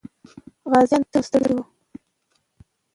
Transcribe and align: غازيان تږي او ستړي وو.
غازيان 0.71 1.01
تږي 1.11 1.17
او 1.19 1.27
ستړي 1.27 1.53
وو. 1.55 1.63